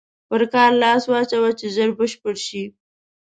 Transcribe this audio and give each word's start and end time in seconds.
پر 0.27 0.41
کار 0.53 0.71
لاس 0.81 1.03
واچوه 1.11 1.49
چې 1.59 1.65
ژر 1.75 1.89
بشپړ 1.97 2.35
شي. 2.47 2.63